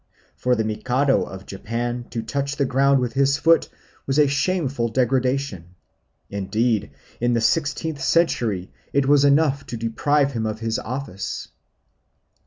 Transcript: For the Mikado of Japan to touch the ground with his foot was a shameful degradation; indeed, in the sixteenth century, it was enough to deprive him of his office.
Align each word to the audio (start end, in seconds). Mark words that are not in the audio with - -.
For 0.35 0.55
the 0.55 0.63
Mikado 0.63 1.21
of 1.21 1.45
Japan 1.45 2.07
to 2.09 2.23
touch 2.23 2.55
the 2.55 2.65
ground 2.65 2.99
with 2.99 3.13
his 3.13 3.37
foot 3.37 3.69
was 4.07 4.17
a 4.17 4.25
shameful 4.25 4.89
degradation; 4.89 5.75
indeed, 6.27 6.89
in 7.19 7.33
the 7.33 7.39
sixteenth 7.41 8.01
century, 8.03 8.71
it 8.93 9.07
was 9.07 9.23
enough 9.23 9.63
to 9.67 9.77
deprive 9.77 10.31
him 10.31 10.47
of 10.47 10.59
his 10.59 10.79
office. 10.79 11.49